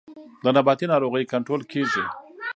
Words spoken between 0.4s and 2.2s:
د نباتي ناروغیو کنټرول کیږي